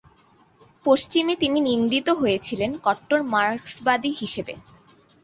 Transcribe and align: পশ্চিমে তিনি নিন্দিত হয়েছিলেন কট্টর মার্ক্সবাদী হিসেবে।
পশ্চিমে 0.85 1.33
তিনি 1.35 1.59
নিন্দিত 1.61 2.07
হয়েছিলেন 2.21 2.71
কট্টর 2.83 3.19
মার্ক্সবাদী 3.33 4.11
হিসেবে। 4.21 4.53